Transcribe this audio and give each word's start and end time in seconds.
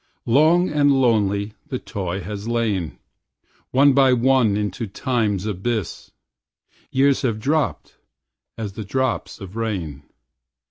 Long 0.25 0.67
and 0.71 0.91
lonely 0.91 1.53
the 1.67 1.77
toy 1.77 2.21
has 2.21 2.47
lain. 2.47 2.97
One 3.69 3.93
by 3.93 4.13
one 4.13 4.57
into 4.57 4.87
time's 4.87 5.45
abyss 5.45 6.09
Years 6.89 7.21
have 7.21 7.37
dropped 7.39 7.97
as 8.57 8.73
the 8.73 8.83
drops 8.83 9.39
of 9.39 9.55
rain. 9.55 10.01